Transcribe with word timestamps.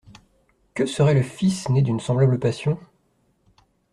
Que 0.73 0.87
serait 0.87 1.13
le 1.13 1.21
fils 1.21 1.69
né 1.69 1.83
d'une 1.83 1.99
semblable 1.99 2.39
passion? 2.39 2.79